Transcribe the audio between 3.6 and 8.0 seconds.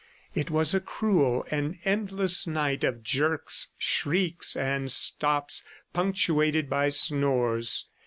shrieks and stops punctuated by snores.